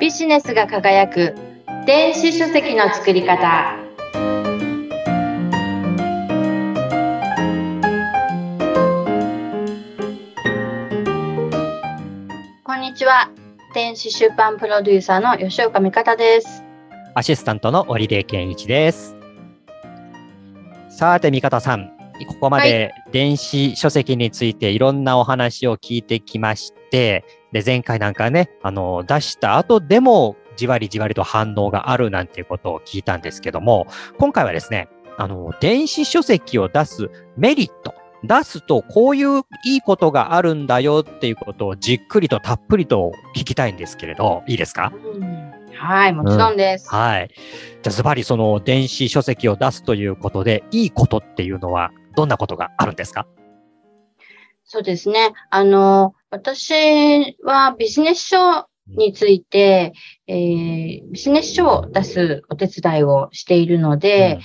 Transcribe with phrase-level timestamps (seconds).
[0.00, 1.34] ビジネスが輝く。
[1.84, 3.76] 電子書籍の作り方。
[12.64, 13.30] こんにちは。
[13.74, 16.64] 電子出版プロデューサーの吉岡美方です。
[17.14, 19.14] アシスタントの織出健一です。
[20.88, 33.86] さて、三方さん、ここまで電子書籍についていろんなお話を聞いてきまして、で、前回なんかね、あの、出した後でもじわりじわりと反応があるなんていうことを聞いたんですけども、
[34.18, 44.92] 今回はですね、あの、電子書籍を出すメリット、出すとこういういいことがあるんだよっていうことをじっくりとたっぷりと聞きたいんですけれど、いいですか？
[45.74, 47.30] はいもちろんです、はい。
[47.82, 53.26] じゃあ、ズバリその電子書籍を出すということで、いいことっていうのは、どんなことがあるんですか？
[54.64, 59.92] そうですねあの私はビジネス書について、
[60.26, 64.40] えービジネス書を出すお手伝いをしているので、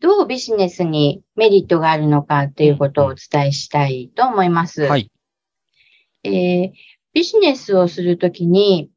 [0.00, 4.84] どうビジネスにメリットがあるのかっていうことをお伝えしたいと思います。
[4.84, 5.10] うんはい。
[6.24, 6.72] えー
[7.12, 8.90] ビジネスをするときに、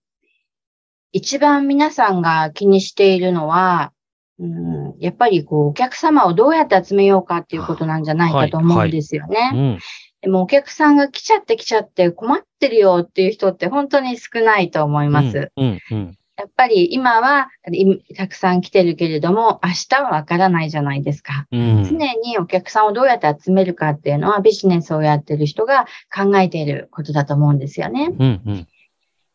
[1.14, 3.94] 一番皆さんが気にしているのは、
[4.40, 9.52] うん、やっぱりこうお客様をどうやって集めようかっていうことなんじゃないかと思うんですよね。
[9.54, 9.80] うん。
[10.22, 15.52] でもお客さんが来ちゃって来ちゃって困ってるよっていう人って本当に少ないと思います。
[15.56, 15.80] うん。
[15.92, 16.18] うん。
[16.38, 21.48] やっぱり今はいたくさん来てるけれども、明日はわからないじゃないですか。
[21.52, 21.84] うん。
[21.84, 28.16] 常にお客さんをどうやって集めるかっていうのはビジネスをやってる人が考えていることだと思うんですよね。
[28.18, 28.42] うん。
[28.46, 28.68] うん。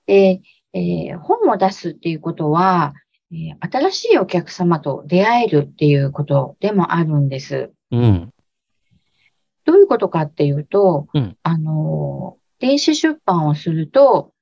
[0.07, 0.41] で、
[0.73, 3.04] えー本を出すっていうことは、えー
[3.61, 7.73] 新しいお客様と出会えるっていうことでもあるんです。
[7.91, 8.31] うん。
[9.65, 14.33] どういうことかっていうと、うんあのー、電子出版をすると、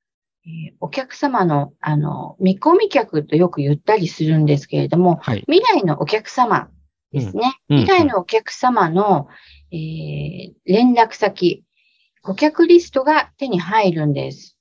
[0.44, 5.44] えーお客様の、あの、見込み客とよく言ったりするんですけれども、はい。
[5.48, 6.68] 未来のお客様
[7.12, 7.54] ですね。
[7.68, 9.28] うん未来のお客様の、
[9.70, 11.64] えー連絡先、
[12.22, 14.58] 顧客リストが手に入るんです。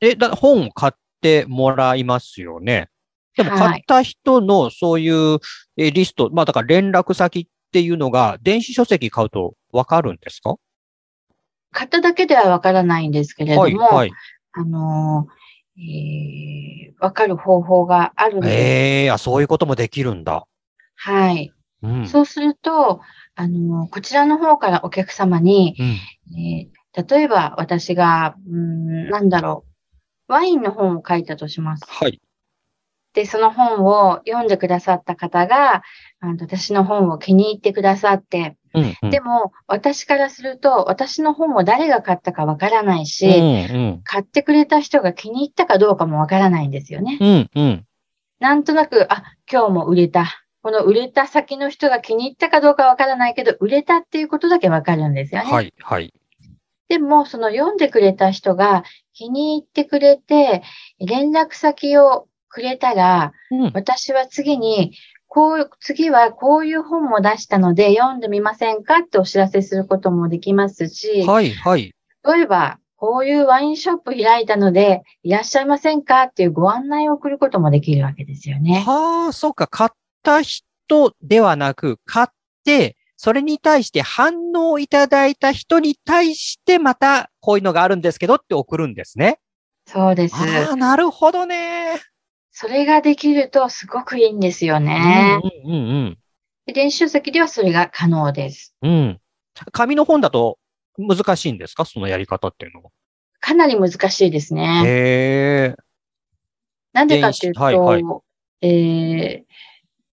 [0.00, 2.88] え、だ、本を買ってもらいますよね。
[3.36, 5.38] でも、はい買った人のそういう
[5.76, 10.56] えリスト、まあ、だから連絡先っていうのが、電子書籍買うとわかるんですか？
[11.72, 13.76] 買っただけではわからないんですけれども、はい。
[13.78, 14.12] はい。
[14.52, 18.52] あのーえーわかる方法があるんです。
[18.54, 20.46] ええあ、そういうこともできるんだ。
[20.94, 21.52] はい。
[21.82, 22.06] うん。
[22.06, 23.02] そうすると、
[23.34, 26.38] あのーこちらの方からお客様に、うん。
[26.40, 26.76] えー
[27.08, 29.66] 例えば私が、うーん、なんだろ
[30.28, 31.84] う、ワインの本を書いたとします。
[31.86, 32.22] はい。
[33.16, 35.82] で、その本を読んでくださった方が、
[36.20, 38.94] あの私の本を気に入ってくださって、うん。
[39.02, 43.76] うんでも、私からすると、私の本を誰が買ったかわからないし、うん。
[43.76, 44.00] うん。
[44.04, 47.16] 買ってくれた人が気に入ったかどうかもわからないんですよね。
[47.18, 47.50] うん。
[47.54, 47.86] うん。
[48.38, 50.26] なんとなく、あ、今日も売れた。
[50.60, 55.50] この売れた先の人が気に入ったかどうかわからないけど、売れたっていうことだけわかるんですよね。
[55.50, 55.72] はい。
[55.78, 56.12] はい。
[56.88, 58.84] でも、その読んでくれた人が
[59.14, 60.62] 気に入ってくれて、
[61.00, 63.70] 連絡先をくれたら、うん。
[63.74, 64.92] 私は次に、
[65.26, 71.50] こう、次はこういう本も出したので読んでみませんかってお知らせすることもできますし、はい。
[71.50, 71.92] はい。
[72.24, 78.84] 例えば、こういうワインショップ開いたので、いらっしゃいませんかっていうご案内を送ることもできるわけですよね。
[78.86, 79.66] はあ、そうか。
[79.66, 79.90] 買っ
[80.22, 80.64] た人
[81.22, 82.26] ではなく、買っ
[82.64, 89.38] て、それに対して反応をいただいた人に対して、また、こういうのがあるんですけどって送るんですね。
[89.86, 90.34] そうです。
[90.34, 92.00] ああ、なるほどね。
[92.58, 95.38] それができるとすごくいいんですよね。
[95.64, 96.18] うんうんうん
[96.64, 98.74] で電子書籍ではそれが可能です。
[98.80, 98.90] うん。
[98.90, 99.20] うん。
[99.72, 100.58] 紙の本だと
[100.96, 101.84] 難しいんですか？
[101.84, 102.90] そのやり方っていうのは。
[103.40, 104.82] かなり難しいですね。
[104.86, 105.76] へえ。
[106.94, 108.02] なんでかっていうと、電子はい
[108.62, 109.46] えーっ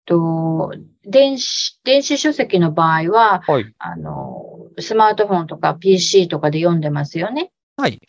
[0.06, 0.76] と、
[1.06, 3.74] 電子、電子書籍の場合は、はい。
[3.80, 7.52] あの、スマートフォンとか PC とかで読んでますよね。
[7.78, 8.02] はい。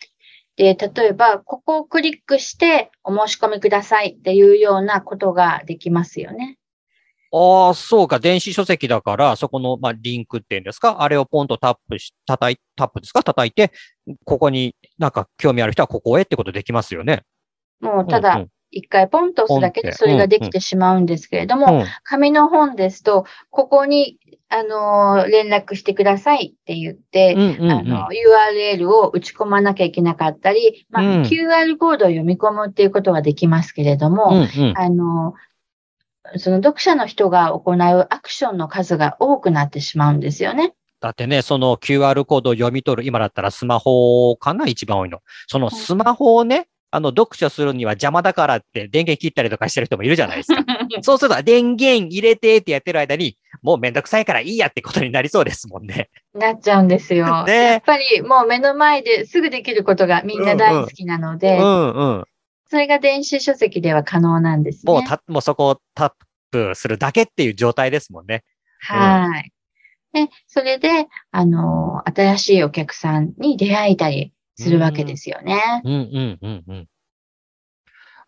[0.57, 6.57] で、例えば、ここをクリックしてお申し込みくださいっていうようなことができますよね。
[7.33, 8.19] ああ、そうか。
[8.19, 11.01] 電子書籍だから、そこの、まあ、リンクっていうんですか？
[11.01, 13.21] あれをポンとタップし、叩い、タップですか？
[13.23, 13.73] 叩いて、
[14.23, 17.23] ここになんか興味ある人はここへってことできますよね。
[17.81, 24.17] もう、ただうんうん、一回ポンと押すだけでそれができてしまうんですけれども、うん紙の本ですと、ここに、
[24.49, 35.33] あのー、連絡してくださいって言って、うんうんうんあの、URL を打ち込まなきゃいけなかったり、まあ、うん QR コードを読み込むっていうことはできますけれども、うんうんあの、
[36.37, 40.73] その読者の人が行うアクションの数が多くなってしまうんですよね。
[41.01, 45.19] だってね、その QR コードを読み取る、今だったらスマホかな、一番多いの。
[45.47, 50.63] そのスマホをね、あの、読書するには邪魔だからって電源切ったりとかしてる人もいるじゃないですか。
[51.03, 56.09] そうすると、電源入れてってやってる間に、もうめんどくさいからいいやってことになりそうですもんね。
[56.33, 57.43] なっちゃうんですよ。
[57.43, 62.23] ねやっぱりもう目の前ですぐできることがみんな大好きなので、うんうん。
[62.69, 64.93] それが電子書籍では可能なんですね。
[64.93, 66.11] もうた、もうそこをタッ
[66.49, 68.45] プするだけっていう状態ですもんね。
[68.79, 69.51] はい。
[70.13, 75.81] で、それで、あの、新しいお客さんに出会えたりするわけですよね。
[75.83, 76.87] うんうんうんうん。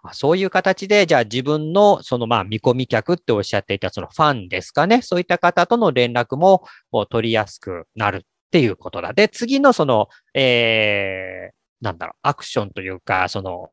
[0.04, 5.02] あそういう形で、じゃあ自分の、そのまあ見込み客っておっしゃっていたそのファンですかね。
[5.02, 6.64] そういった方との連絡も
[7.10, 8.22] 取りやすくなるっ
[8.52, 9.14] ていうことだ。
[9.14, 13.70] で、次のその、えー、なんだろう、アクションというか、その、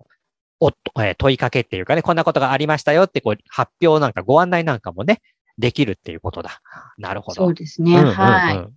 [0.61, 0.69] お
[1.03, 5.21] えー問いかけっていうかね、こんなことがありましたよってこう発表なんかご案内なんかもね、
[5.59, 6.61] できるっていうことだ。
[6.97, 7.45] なるほど。
[7.45, 7.97] そうですね。
[7.97, 8.69] うんうんうんはい。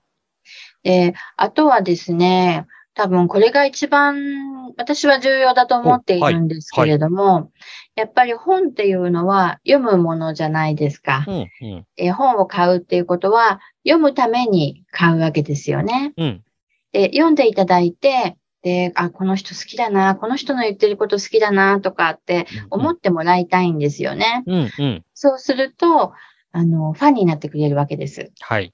[0.83, 2.65] で、あとはですね、
[2.97, 7.51] 多分これが一番私は重要だと思っているんですけれども、
[7.95, 11.23] やっぱり本っていうのは読むものじゃないですか。
[11.27, 16.13] うんうんえー本を買うっていうことは読むために買うわけですよね。
[16.17, 16.43] うん
[16.91, 24.43] で、読んでいただいて、で、あ、この人好きだな、この人の言ってること好きだな、とかって思ってもらいたいんですよね。
[24.47, 25.05] うんうん。
[25.13, 26.13] そうすると、
[26.51, 28.31] あの、ファンになってくれるわけです。
[28.39, 28.73] はい。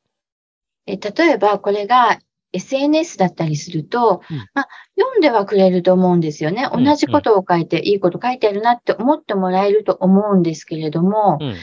[0.86, 2.20] え例えば、これが
[2.54, 4.68] SNS だったりすると、うんまあ、
[4.98, 6.68] 読んではくれると思うんですよね。
[6.72, 11.56] うん同じことを書いて、いいこと書いてあるなって思ってもらえると思うんですけれども、うん。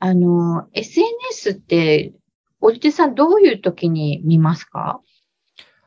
[0.00, 2.12] あの、SNS って、
[2.60, 5.00] 織手さんどういう時に見ますか？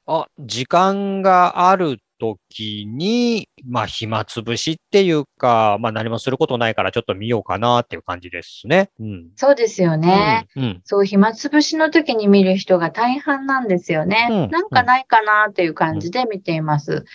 [0.08, 8.90] あ、時間があるときに、まあ、暇つぶしっていうか、まあ、何もすることないからちょっと見ようかなっていう感じですね。
[9.00, 9.30] うん。
[9.36, 10.48] そうですよね。
[10.56, 10.64] うん。
[10.64, 10.82] うん。
[10.84, 14.28] そう、暇つぶしの時に見る人が大半なんですよね。
[14.30, 17.06] うんなんかないかなっていう感じで見ています。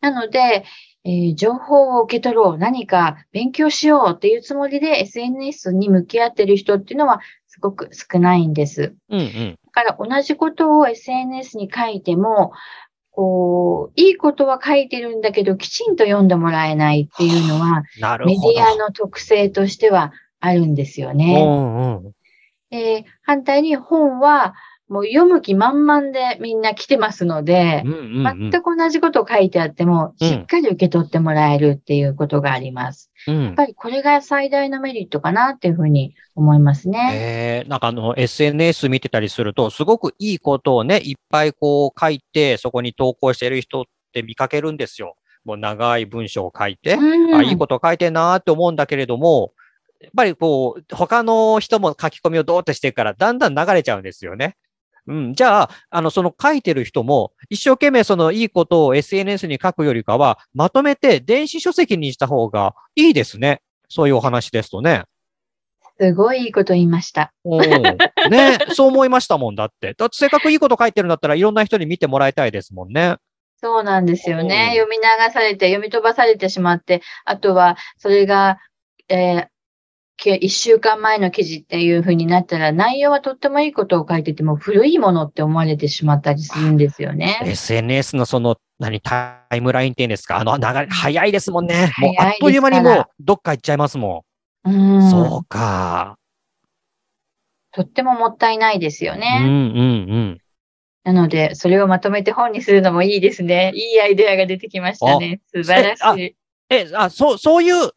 [0.00, 0.64] なので、
[1.04, 8.94] えー情報を受け取ろう、何か勉強しようっていうつもりで SNS に向き合ってる人っていうのはすごく少ないんです。
[9.08, 9.58] うんうん。
[9.74, 12.52] だから同じことを SNS に書いても、
[13.18, 17.82] こう、いいことは書いてるんだけど、きちんと読んでもらえないっていうのは、
[18.24, 18.36] メ。
[18.36, 21.42] ディアの特性としてはあるんですよね。
[21.42, 22.12] うんうん。
[22.70, 24.54] えー反対に本は
[24.88, 28.50] もう読む気満々でみんな来てますのでう、んうんうん。
[28.50, 33.10] 全く同じことを書いてあっても、うんしっかり受け取ってもらえるっていうことがあります。
[33.26, 37.10] うんやっぱりこれが最大のメリットかなっていうふうに思いますね。
[37.14, 45.16] えー、なんかあの、SNS 見てたりすると、すごくいいことをね、いっぱいこう書いて、そこに投稿してる人って見かけるんですよ。
[45.44, 49.52] もう長い文章を書いて、うんあ、いいこと書いてんなーって思うんだけれども、
[50.00, 54.56] やっぱりこう、他の人も書き込みをどうってしてるから、だんだん流れちゃうんですよね。
[55.08, 55.34] うん。
[55.34, 63.62] じゃあ、あの、その書いてる人も、一生懸命そのいいことを SNS に書くよりかは、まとめて電子書籍にした方がいいですね。
[63.88, 65.04] そういうお話ですとね。
[66.00, 67.32] すごいいいこと言いました。
[67.44, 67.60] うん。
[68.30, 69.94] ね、そう思いましたもんだって。
[69.94, 73.16] だってせっかくいいこと書いてるんだったらいろんな人に見てもらいたいですもんね。
[73.60, 74.72] そうなんですよね。
[74.72, 78.58] うん読み流されて、読み飛ばされてしまって、あとは、それが、
[79.08, 79.46] えー
[80.18, 87.40] け一週間前の記事っていう風になったら、内容はとってもいいことを書いてても、古いものって思われてしまったりするんですよね。
[87.44, 90.38] SNS のその、何、タイムラインっていうんですか？
[90.38, 91.90] あの流れ、早いですもんね。
[91.98, 94.24] もうあっという間にもうどっか行っちゃいますも。
[94.64, 95.10] うんん。
[95.10, 96.16] そうか。
[97.72, 99.40] とってももったいないですようんね。
[99.40, 99.50] うんう
[100.32, 100.38] ん。
[101.04, 103.72] なので、それをまとめて本にするのもいいですね。
[103.74, 105.40] いいアイデアが出てきましたね。
[105.54, 106.36] 素晴らしい。
[106.70, 107.90] え、あ、そう、そういう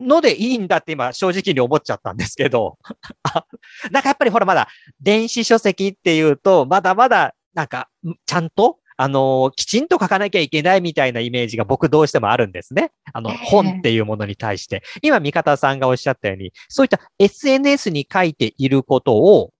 [0.00, 2.78] のでいいんだって今正直に思っちゃったんですけど。
[3.22, 3.44] あ
[3.90, 4.68] なんかやっぱりほらまだ
[5.00, 12.92] 電子書籍っていうと、まだまだなんかんちゃんとあのーきちんと書かなきゃいけないみたいなイメージが僕どうしてもあるんですね。
[13.12, 14.82] あの、ええ本っていうものに対して。
[15.02, 19.52] 今、三方さんがおっしゃったように、そういった SNS に書いていることを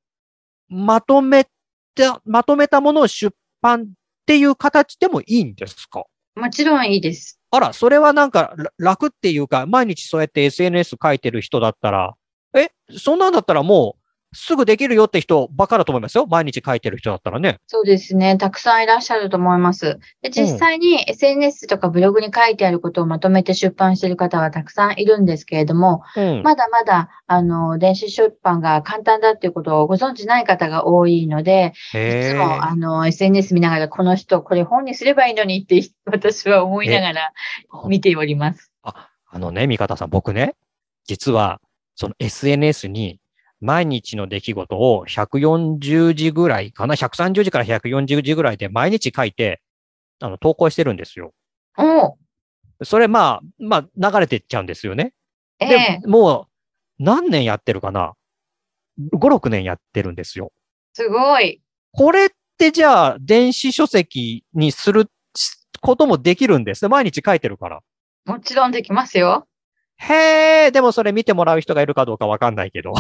[0.69, 1.45] まとめ
[1.95, 3.85] た、まとめたものを出版っ
[4.27, 6.05] ていう形でもいいんですか？
[6.37, 7.39] もちろんいいです。
[7.55, 12.15] あら、それはなんか楽っていうか、毎日そうやって SNS 書いてる人だったら、
[12.55, 14.02] え、そんなんだったらもう、
[14.33, 16.27] すぐできるよって人ばっかだと思いますよ。
[16.27, 17.59] 毎日書いてる人だったらね。
[17.67, 18.37] そうですね。
[18.39, 19.99] たくさんいらっしゃると思います。
[20.23, 26.43] で実際に SNS とかブログに書いてあることをまとめて出版している方はたくさんいるんですけれども、うん。
[26.43, 31.99] まだまだ、あの、電子出版が簡単だっていうことをご存知ない方が多いので、い。
[32.31, 37.33] つも、あの、SNS 見ながら、この人、これ本にすればいいのにって、 私は思いながら
[37.87, 38.73] 見ております。
[38.83, 40.55] あ、あのね、三方さん、僕ね、
[41.07, 41.61] 実は、
[41.95, 43.21] その SNS に
[43.63, 49.63] 毎日の出来事を140字ぐらいかな ?130 字から140字ぐらいで毎日書いて、
[50.21, 51.33] あの、投稿してるんですよ。
[51.79, 52.15] おう
[52.85, 55.15] それまあ、まあ流れていっちゃうんですよね。
[55.61, 56.49] えで、えも
[56.99, 58.15] う何年やってるかな
[59.15, 60.53] ?5、6年やってるんですよ。
[60.93, 61.63] すごい。
[61.93, 65.09] これってじゃあ電子書籍にする
[65.81, 66.89] こともできるんですね。
[66.89, 67.81] 毎日書いてるから。
[68.25, 69.47] もちろんできますよ。
[70.05, 72.93] へえ、でもそれ見てもらう人がいるかどうかわかんないけど。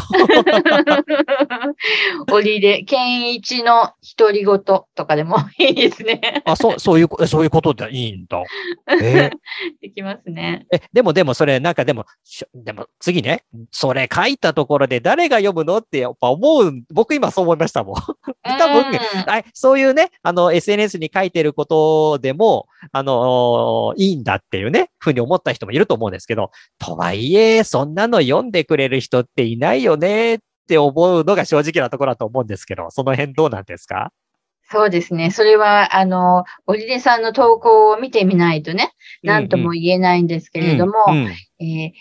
[2.30, 6.42] 折で、健一の独り言とかでもいいですね。
[6.44, 8.40] あ、そう、そういうこ、そういうことでいいんだ。
[9.02, 9.30] え？
[9.80, 10.66] できますね。
[10.73, 12.04] え、でもでもそれ、なんかでも、
[12.54, 13.42] でも次ね、
[13.73, 17.97] それ書いたところで誰が読むのってやっぱ思う、僕今そう思いましたもん。
[17.97, 18.14] 多
[18.68, 18.85] 分
[19.54, 26.50] そういうね、あの、SNS に書いてることでも、あのいいんだっていうね、ふうに思った人もいると思うんですけど、
[26.92, 34.12] とはいえ、そんなの読んでくれる人っていないよねって思うのが正直なところだと思うんですけど、その辺どうなんですか？
[34.70, 35.30] そうですね。
[35.30, 41.66] それは、あの、織出さんの投稿を見てみないとね、何とも言えないんですけれども、うんうん。
[41.66, 41.92] え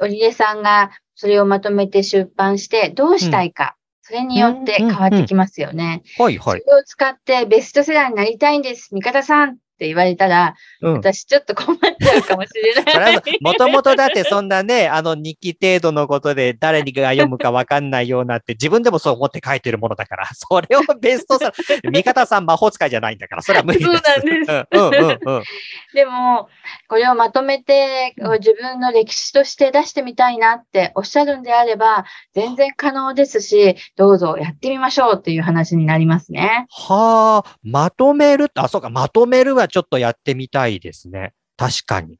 [0.00, 6.02] ー、織出さんがそれをまとめて出版してどうしたいか、それによって変わってきますよね。
[6.18, 6.60] はいはい。
[6.60, 9.50] それを使ってベストセラーになりたいんです、味方さん。
[9.50, 10.92] って言われたら、うん。
[10.94, 13.14] 私ちょっと困っちゃうかもしれない。
[13.16, 21.52] は、もともとだってそんなね、あの日記程度のことで誰が読むかわかんないようなって自分でもそう思って書いてるものだから、 それをベストさ、
[21.90, 23.90] 味方さん魔法使いじゃないんだから、それは無理です。
[23.90, 25.94] そうなんです。
[25.94, 26.48] でも、
[26.88, 32.04] これをまとめてうん自分の歴史として出してみたいなっておっしゃるんであれば、
[32.34, 36.66] 全然可能ですし、どうぞやってみましょうっていう話になりますね。
[36.70, 41.34] はあ、まとめるあ、そうか、まとめるはちょっとやってみたいですね。
[41.56, 42.18] 確かに。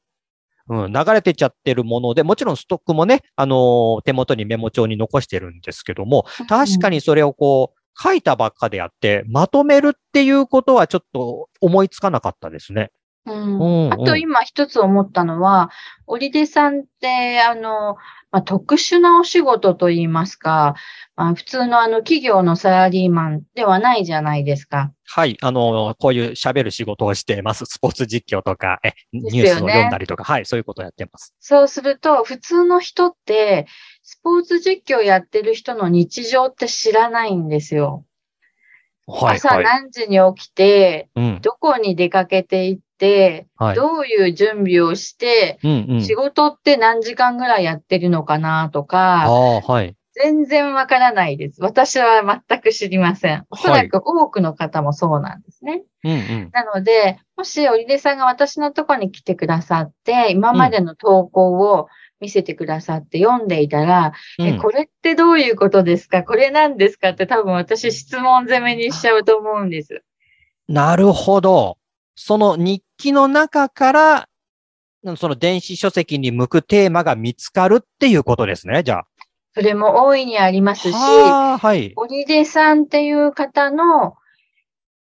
[0.71, 12.91] うん、流れてっちゃってるもので、もちろんストックもね、あのー手元にメモ帳に残してるんですけども、確かにそれをこう、書いたばっかでやって、まとめるっていうことはちょっと思いつかなかったですね。
[13.25, 15.71] あと今一つ思ったのは、
[16.07, 17.97] 織出さんって、あの、
[18.31, 20.75] まあ、特殊なお仕事といいますか、
[21.17, 24.93] まあ、普通のあの企業のサラリーマンではないじゃないですか。
[25.05, 25.39] はい。
[25.41, 27.65] あのーこういう喋る仕事をしています。
[27.65, 31.35] スポーツ実況とか、え、ニュースを読んだりとか、はい、そういうことをやってます。
[31.41, 33.67] そうすると、普通の人って、
[34.03, 38.05] スポーツ実況やってる人の日常って知らないんですよ。
[39.07, 39.65] はい、朝はい。
[39.65, 41.41] 何時に起きて、うん。
[41.41, 42.83] どこに出かけていって、
[43.57, 43.77] はい。
[43.77, 46.03] どういう準備をして、うんうん。
[46.03, 49.95] 仕事って何時間ぐらいやってるのかなとあか、あ、はい。
[50.15, 51.63] 全然わからないです。
[51.63, 53.45] 私は全く知りません。
[53.51, 55.85] おそらく多くの方もそうなんですね。
[56.03, 56.51] うんうん。
[56.53, 61.87] なので、もし織出さんが私のところに来てくださって、今までの投稿を
[62.21, 66.25] 見せてくださって読んでいたら、え、うんこれってどういうことですか？
[66.25, 67.11] これなんですか？
[67.11, 70.03] って多分私質問攻めにしちゃうと思うんです。
[70.67, 71.79] なるほど。
[72.21, 74.29] その日記の中から、
[75.17, 79.05] その電子書籍に向くテーマが見つかるっていうことですね、じゃ
[79.55, 80.75] それも大いにありまあ。
[80.75, 81.93] すし、はい。
[81.95, 84.17] 織出さんっていう方の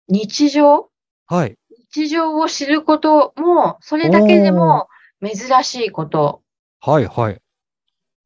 [0.06, 0.90] 日常
[1.26, 1.56] はい。
[1.92, 4.86] 日常を知ることも、それだけでも
[5.20, 6.42] 珍しいこと
[6.80, 7.32] はい、はい。
[7.32, 7.36] っ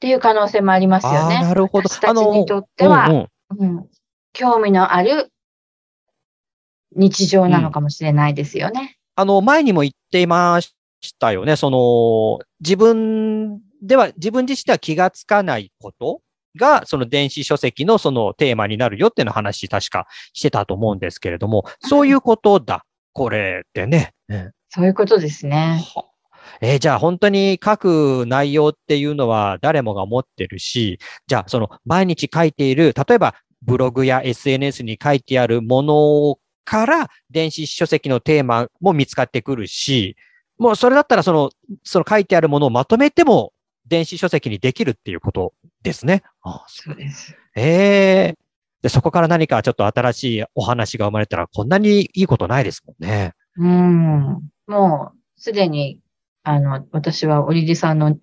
[0.01, 1.41] ていう可能性もありますよああ、ね。
[1.41, 1.89] なるほど。
[1.89, 3.89] 私たちにとっては、うん、
[4.35, 5.32] 興味のある
[6.97, 8.97] 日常なのかもしれないですよね。
[9.15, 10.73] あの、前にも言っていまし
[11.19, 11.57] たよね。
[11.57, 16.21] その、自分では、自分自身では気がつかないこと
[16.57, 22.85] が、その電子書籍のそのテーマになるよっていうの話、確かしてたと思うんですけれども、そういうことだ。
[23.13, 24.13] これってね。
[24.29, 25.85] うんそういうことですね。
[25.95, 26.07] は
[26.63, 40.17] えーじゃあ本当に書く内容っていうのは誰もが持ってるし、じゃあその毎日書いている、例えばブログや SNS に書いてあるものから電子書籍のテーマも見つかってくるし、
[40.59, 41.51] もうそれだったらその、
[41.83, 43.53] その書いてあるものをまとめても
[43.87, 46.23] 電子書籍にできるっていうことですね。
[46.43, 47.37] あそうです。
[47.57, 48.43] ええ
[48.83, 53.35] で、そこから何かちょっと新しいお話が生まれたらこんなにいいことないですもんね。
[53.57, 54.41] うん。
[54.67, 56.01] もう、すでに、
[56.43, 58.17] あの、私は織出さんの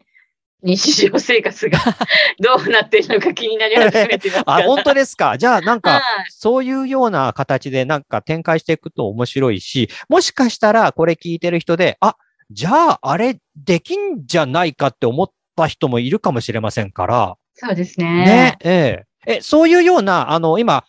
[0.62, 1.80] 日常生活が
[2.40, 4.44] どうなっているのか気になり始めてます。
[4.46, 5.38] あ、本当ですか。
[5.38, 12.16] じゃあ、なんか、はいそういうような形でなんか展開していくと面白いし、もしかしたらこれ聞いてる人で、あ、
[12.52, 19.36] じゃああれできんじゃないかって思った人もいるかもしれませんから、そうですねね。、ええ。
[19.38, 20.86] え、そういうような、あの、今、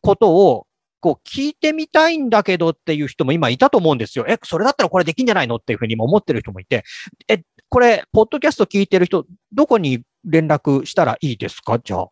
[0.00, 0.66] ことを、
[1.00, 4.24] こう、聞いてみたいんだけどっていう人も今いたと思うんですよ。
[4.26, 6.82] え、それだったらこれできんじゃないのっていうふうにも思ってる人もいて、
[7.28, 7.42] え、
[7.74, 11.80] これ、ポッドキャスト聞いてる人、どこに連絡したらいいですか？
[11.80, 12.06] じゃ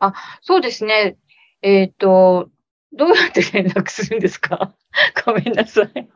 [0.00, 0.12] あ。
[0.42, 1.16] そうですね。
[1.62, 2.48] えっ、と、
[2.92, 4.74] どうやって連絡するんですか？
[5.24, 6.08] ごめんなさい。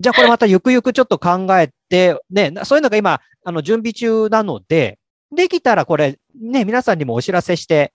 [0.00, 4.98] じゃあこれまたゆくゆくちょっと考えて、ね、そういうのが今、あの、準備中なので、
[5.30, 7.92] できたらこれ、ね、皆さんにもお知らせして、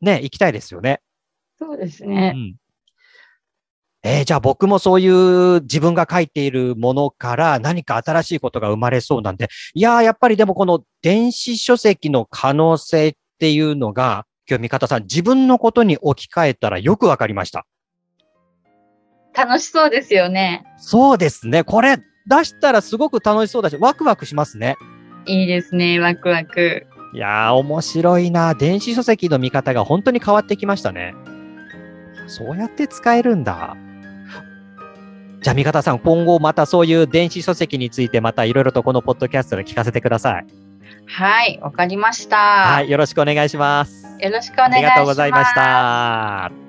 [0.00, 1.00] ね、行きたいですよね。
[1.56, 2.30] そうですうね。
[2.30, 2.56] ん。
[4.04, 17.66] えーじゃあ僕もそういう自分が書いているものから何か新しいことが生まれそうなんで、いやー、やっぱりでもこの電子書籍の可能性っていうのが、今日三方さん、自分のことに置き換えたらよくわかりました。
[19.34, 20.64] 楽しそうですよね。
[20.78, 21.64] そうですね。
[21.64, 24.76] これ出したらすごく楽しそうだし、ワクワクしますね。
[25.26, 25.98] いいですね。
[25.98, 26.86] ワクワク。
[27.14, 28.54] いやー、面白いな。
[28.54, 31.14] 電子書籍の見方が本当に変わってきましたね。
[32.26, 33.76] そうやって使えるんだ。
[35.40, 40.46] じゃあ、三方さん、今後またそういう電子書籍についてまたいろいろとこのポッドキャストで聞かせてください。
[41.06, 42.36] はい、わかりました。
[42.36, 44.04] はい、よろしくお願いします。
[44.20, 44.74] よろしくお願いします。
[44.74, 46.67] ありがとうございました。